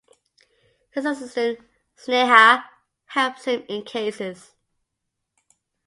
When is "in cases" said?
3.69-4.55